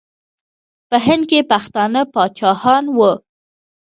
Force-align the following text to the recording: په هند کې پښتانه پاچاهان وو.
په 0.89 0.97
هند 1.05 1.23
کې 1.29 1.39
پښتانه 1.51 2.01
پاچاهان 2.13 2.85
وو. 2.97 3.11